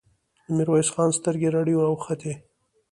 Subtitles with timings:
[0.45, 2.33] د ميرويس خان سترګې رډې راوختې.